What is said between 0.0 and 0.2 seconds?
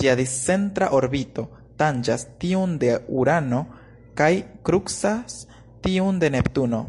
Ĝia